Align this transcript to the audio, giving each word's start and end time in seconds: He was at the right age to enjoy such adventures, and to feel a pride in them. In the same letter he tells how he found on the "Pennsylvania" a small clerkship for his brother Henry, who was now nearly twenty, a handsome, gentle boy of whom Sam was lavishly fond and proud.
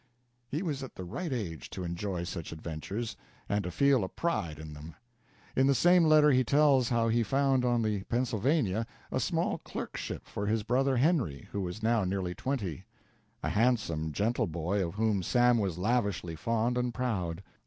He 0.49 0.63
was 0.63 0.81
at 0.81 0.95
the 0.95 1.03
right 1.03 1.31
age 1.31 1.69
to 1.69 1.83
enjoy 1.83 2.23
such 2.23 2.51
adventures, 2.51 3.15
and 3.47 3.63
to 3.63 3.69
feel 3.69 4.03
a 4.03 4.09
pride 4.09 4.57
in 4.57 4.73
them. 4.73 4.95
In 5.55 5.67
the 5.67 5.75
same 5.75 6.05
letter 6.05 6.31
he 6.31 6.43
tells 6.43 6.89
how 6.89 7.07
he 7.09 7.21
found 7.21 7.63
on 7.63 7.83
the 7.83 8.01
"Pennsylvania" 8.05 8.87
a 9.11 9.19
small 9.19 9.59
clerkship 9.59 10.25
for 10.25 10.47
his 10.47 10.63
brother 10.63 10.97
Henry, 10.97 11.47
who 11.51 11.61
was 11.61 11.83
now 11.83 12.03
nearly 12.03 12.33
twenty, 12.33 12.83
a 13.43 13.49
handsome, 13.49 14.11
gentle 14.11 14.47
boy 14.47 14.83
of 14.83 14.95
whom 14.95 15.21
Sam 15.21 15.59
was 15.59 15.77
lavishly 15.77 16.35
fond 16.35 16.79
and 16.79 16.91
proud. 16.95 17.43